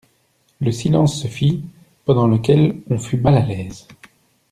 Le 0.61 0.71
silence 0.71 1.21
se 1.21 1.27
fit, 1.27 1.63
pendant 2.05 2.25
lequel 2.25 2.81
on 2.89 2.97
fut 2.97 3.17
mal 3.17 3.35
à 3.35 3.45
l'aise. 3.45 3.87